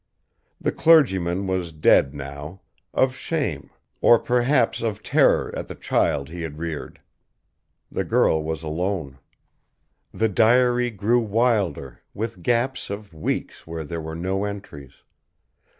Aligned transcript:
The 0.59 0.71
clergyman 0.71 1.45
was 1.45 1.71
dead, 1.71 2.15
now; 2.15 2.61
of 2.91 3.15
shame, 3.15 3.69
or 4.01 4.17
perhaps 4.17 4.81
of 4.81 5.03
terror 5.03 5.53
at 5.55 5.67
the 5.67 5.75
child 5.75 6.27
he 6.27 6.41
had 6.41 6.57
reared. 6.57 6.99
The 7.91 8.03
girl 8.03 8.41
was 8.41 8.63
alone. 8.63 9.19
The 10.11 10.27
diary 10.27 10.89
grew 10.89 11.19
wilder, 11.19 12.01
with 12.15 12.41
gaps 12.41 12.89
of 12.89 13.13
weeks 13.13 13.67
where 13.67 13.83
there 13.83 14.01
were 14.01 14.15
no 14.15 14.43
entries. 14.45 15.03